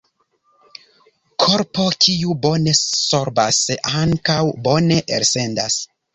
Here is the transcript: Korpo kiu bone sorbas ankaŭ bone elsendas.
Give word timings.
Korpo 1.43 1.85
kiu 2.05 2.37
bone 2.47 2.73
sorbas 2.81 3.61
ankaŭ 4.01 4.41
bone 4.71 5.01
elsendas. 5.21 5.79